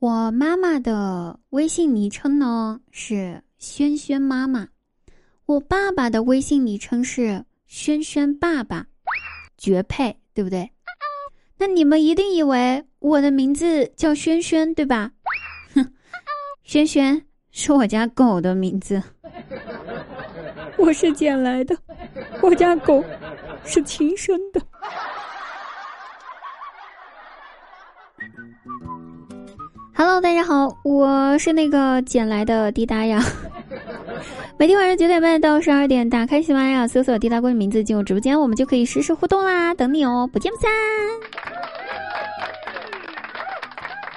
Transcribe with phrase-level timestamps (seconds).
[0.00, 4.68] 我妈妈的微信昵称呢是轩轩妈妈，
[5.44, 8.86] 我爸爸的微信昵称是轩轩爸爸，
[9.56, 10.70] 绝配，对不对？
[11.56, 15.10] 那你们一定以为我的名字叫轩轩，对吧？
[15.74, 15.92] 哼，
[16.62, 17.20] 轩轩
[17.50, 19.02] 是我家狗的名字，
[20.78, 21.76] 我是捡来的，
[22.40, 23.04] 我家狗
[23.64, 24.62] 是亲生的。
[30.20, 33.22] 大家好，我是那个捡来的滴答呀。
[34.58, 40.70] 每天晚上九点半到十二点，打开喜马拉雅，搜索“滴答姑”的名字进入直播间，我们就可以实时互动啦，等你哦，不见不散。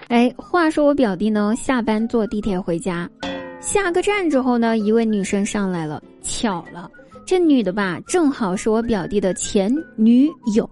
[0.07, 3.07] 哎，话说我表弟呢，下班坐地铁回家，
[3.59, 6.89] 下个站之后呢，一位女生上来了，巧了，
[7.27, 10.67] 这女的吧，正好是我表弟的前女友，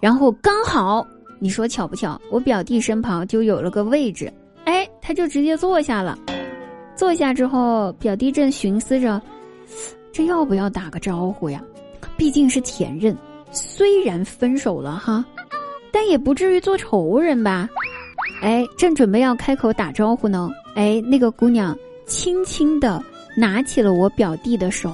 [0.00, 1.04] 然后刚好。
[1.42, 2.16] 你说巧不巧？
[2.30, 4.32] 我表弟身旁就有了个位置，
[4.64, 6.16] 哎，他就直接坐下了。
[6.94, 9.20] 坐下之后，表弟正寻思着，
[10.12, 11.60] 这要不要打个招呼呀？
[12.16, 13.18] 毕竟是前任，
[13.50, 15.24] 虽然分手了哈，
[15.90, 17.68] 但也不至于做仇人吧？
[18.40, 23.02] 哎，正准备要开口打招呼呢，哎，那个姑娘轻轻的
[23.36, 24.92] 拿起了我表弟的手，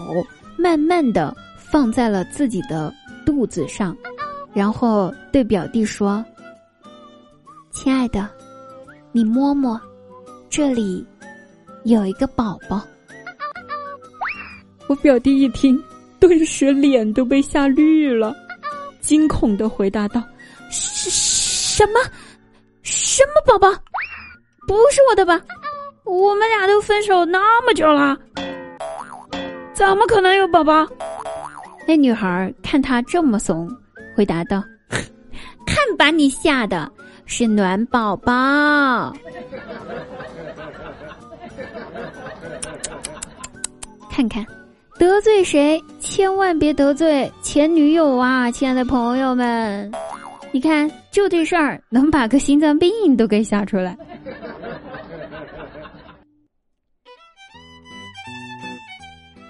[0.56, 2.90] 慢慢的放在了自己的
[3.26, 3.94] 肚子上，
[4.54, 6.24] 然后对表弟说。
[7.80, 8.28] 亲爱的，
[9.12, 9.80] 你摸摸，
[10.50, 11.06] 这里
[11.84, 12.82] 有一个宝宝。
[14.88, 15.80] 我表弟一听，
[16.18, 18.34] 顿时脸都被吓绿了，
[19.00, 20.20] 惊恐的回答道
[20.72, 22.00] ：“什什么？
[22.82, 23.68] 什么宝宝？
[24.66, 25.40] 不是我的吧？
[26.02, 28.18] 我们俩都分手那么久了，
[29.72, 30.84] 怎么可能有宝宝？”
[31.86, 33.70] 那女孩看他这么怂，
[34.16, 34.64] 回答道
[35.64, 36.90] ：“看把你吓的！”
[37.30, 39.12] 是暖宝宝，
[44.10, 44.44] 看看
[44.98, 48.50] 得罪谁，千万别得罪前女友啊！
[48.50, 49.92] 亲爱的朋友们，
[50.52, 53.96] 你看就这事儿能把个心脏病都给吓出来。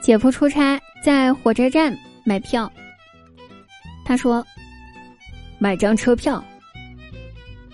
[0.02, 2.70] 姐夫出差在火车站买票，
[4.04, 4.44] 他说
[5.60, 6.42] ：“买张车票。”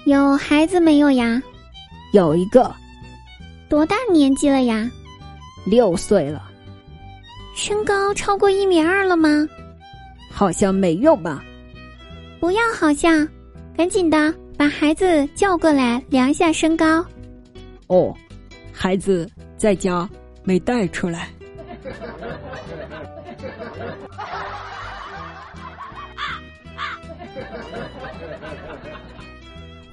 [0.07, 1.43] 有孩子没有呀？
[2.13, 2.71] 有一个，
[3.69, 4.91] 多大年纪了呀？
[5.65, 6.43] 六岁了。
[7.57, 9.49] 身高超过一米二了吗？
[10.31, 11.43] 好像没有吧。
[12.39, 13.27] 不要好像，
[13.75, 17.05] 赶紧的把孩子叫过来量一下身高。
[17.87, 18.15] 哦，
[18.73, 19.27] 孩子
[19.57, 20.09] 在家
[20.43, 21.29] 没带出来。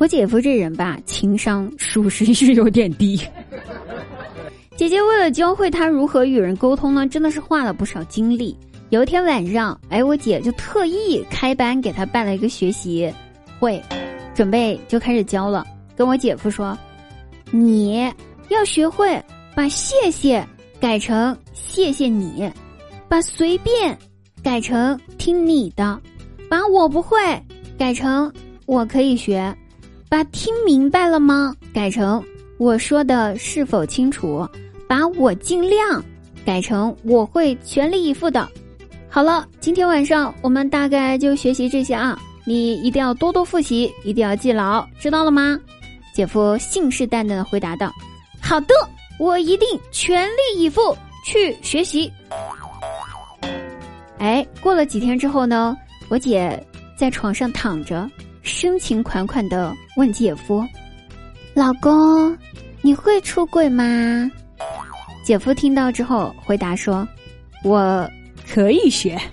[0.01, 3.21] 我姐夫这人吧，情商属实是有点低。
[4.75, 8.57] 姐姐为了教会他如何与人沟通呢，真的是花了不少精力。
[8.89, 13.13] 有一天晚上，哎，我姐就特意开班给他办了一个学习
[13.59, 13.79] 会，
[14.33, 15.63] 准备就开始教了。
[15.95, 16.75] 跟我姐夫说
[17.53, 18.11] ：“你
[18.49, 19.23] 要学会
[19.53, 20.43] 把谢谢
[20.79, 22.51] 改成谢谢你，
[23.07, 23.95] 把随便
[24.41, 26.01] 改成听你的，
[26.49, 27.19] 把我不会
[27.77, 28.33] 改成
[28.65, 29.55] 我可以学。”
[30.11, 31.55] 把听明白了吗？
[31.73, 32.21] 改成
[32.57, 34.45] 我说的是否清楚？
[34.85, 36.03] 把我尽量
[36.43, 38.45] 改成我会全力以赴的。
[39.09, 45.57] 好了，今天晚上我们大概就学习这些啊，你一定要多多复习，一定要记牢，知道了吗？
[46.13, 47.89] 姐夫信誓旦旦的回答道
[48.43, 48.75] ：“好的，
[49.17, 50.93] 我一定全力以赴
[51.25, 52.11] 去学习。”
[54.19, 55.73] 哎，过了几天之后呢，
[56.09, 56.61] 我姐
[56.97, 58.11] 在床上躺着。
[58.41, 60.65] 深情款款的问姐夫
[61.53, 62.37] ：“老公，
[62.81, 64.29] 你会出轨吗？”
[65.23, 67.07] 姐夫听到之后回答说
[67.63, 68.09] ：“我
[68.47, 69.17] 可以学。”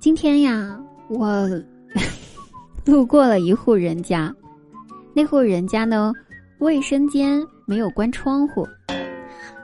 [0.00, 0.78] 今天呀，
[1.08, 1.48] 我
[2.84, 4.34] 路过了一户人家，
[5.14, 6.12] 那户人家呢？
[6.58, 8.66] 卫生间没有关窗户，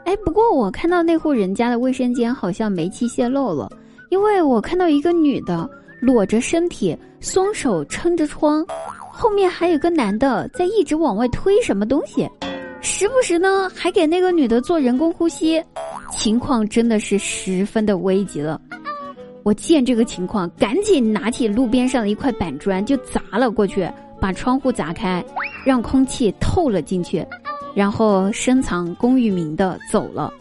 [0.04, 3.68] 哎，不过我看到那户人家的卫生间好像煤气泄漏了，
[4.10, 5.68] 因为我看到一个女的
[6.00, 8.64] 裸着身体，双手撑着窗，
[9.10, 12.30] 后面还有个男的在一直往外推什么东西，
[12.80, 15.60] 时不时呢还给那个女的做人工呼吸，
[16.12, 18.60] 情况真的是十分的危急了。
[19.42, 23.86] 我见这个情况，赶紧拿起路边上的一块板砖就砸了过去。
[24.24, 25.22] 把窗户砸开，
[25.66, 27.22] 让空气透了进去，
[27.74, 30.32] 然后深藏功与名的走了。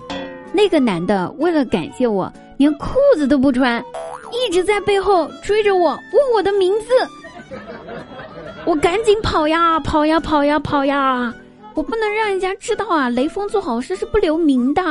[0.54, 3.84] 那个男的为了感谢我，连裤子都不穿，
[4.32, 6.88] 一直在背后追着我，问我的名字。
[8.64, 11.34] 我赶紧跑呀，跑呀，跑呀，跑呀！
[11.74, 13.10] 我不能让人家知道啊！
[13.10, 14.82] 雷锋做好事是不留名的。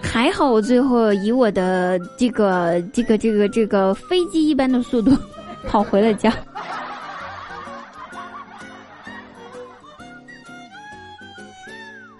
[0.00, 5.10] 还好我最后以我的这个、这个、这个、这个飞机一般的速度
[5.66, 6.32] 跑回了家。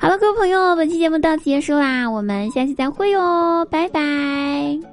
[0.02, 4.91] 好了，各位朋友，本期节目到此结束啦，我们下期再会哟，拜拜。